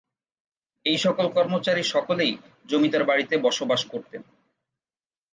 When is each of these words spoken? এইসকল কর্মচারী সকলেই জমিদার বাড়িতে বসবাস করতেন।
এইসকল 0.85 1.27
কর্মচারী 1.33 1.83
সকলেই 1.93 2.33
জমিদার 2.69 3.03
বাড়িতে 3.05 3.35
বসবাস 3.37 3.81
করতেন। 3.85 4.21